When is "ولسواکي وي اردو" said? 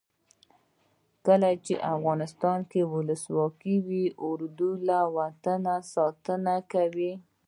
2.93-4.69